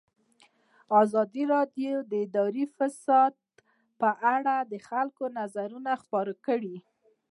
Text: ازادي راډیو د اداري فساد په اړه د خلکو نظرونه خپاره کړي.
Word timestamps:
ازادي 1.01 1.43
راډیو 1.53 1.93
د 2.11 2.11
اداري 2.25 2.65
فساد 2.77 3.33
په 3.99 4.09
اړه 4.35 4.55
د 4.71 4.73
خلکو 4.87 5.23
نظرونه 5.39 5.91
خپاره 6.03 6.33
کړي. 6.45 6.77